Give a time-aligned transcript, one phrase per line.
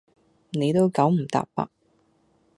[0.49, 1.69] 你都九唔答八